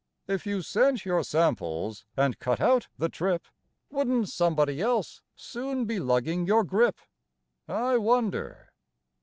[0.27, 3.45] If you sent your samples and cut out the trip,
[3.91, 6.97] Wouldn't somebody else soon be lugging your grip,
[7.67, 8.71] I wonder?